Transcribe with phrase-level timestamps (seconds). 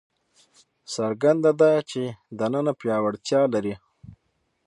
[0.93, 2.03] څرګنده ده چې
[2.39, 3.73] دننه پیاوړتیا لري.